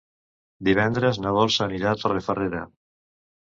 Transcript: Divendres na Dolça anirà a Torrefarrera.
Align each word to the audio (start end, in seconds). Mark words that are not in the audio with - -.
Divendres 0.69 1.21
na 1.25 1.35
Dolça 1.37 1.65
anirà 1.67 1.95
a 1.95 2.03
Torrefarrera. 2.03 2.67